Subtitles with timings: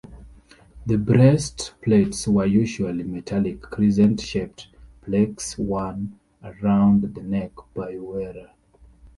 [0.87, 4.67] The breastplates were usually metallic crescent-shaped
[5.03, 8.49] plaques worn around the neck by wearer.